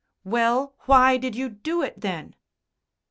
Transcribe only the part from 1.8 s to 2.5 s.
it, then?"